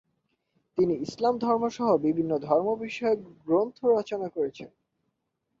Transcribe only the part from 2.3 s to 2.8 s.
ধর্ম